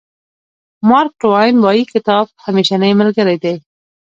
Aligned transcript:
مارک 0.89 1.11
ټواین 1.21 1.55
وایي 1.61 1.83
کتاب 1.93 2.25
همېشنۍ 2.45 2.91
ملګری 2.99 3.37
دی. 3.43 3.55